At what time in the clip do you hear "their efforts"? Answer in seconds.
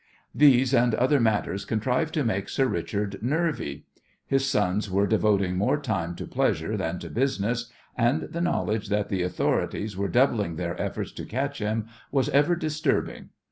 10.55-11.11